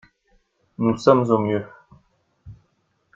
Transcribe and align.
Nous 0.79 0.97
sommes 0.97 1.29
au 1.29 1.37
mieux. 1.37 1.63